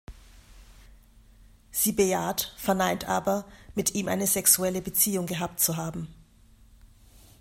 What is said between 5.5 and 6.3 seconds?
zu haben.